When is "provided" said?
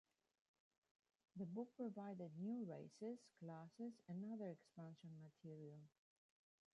1.77-2.31